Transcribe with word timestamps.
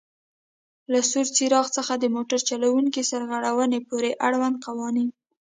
له 0.91 0.99
سور 1.11 1.27
څراغ 1.35 1.65
څخه 1.77 1.93
د 1.97 2.05
موټر 2.15 2.39
چلوونکي 2.49 3.01
سرغړونې 3.11 3.79
پورې 3.89 4.11
آړوند 4.27 4.55
قوانین: 4.65 5.09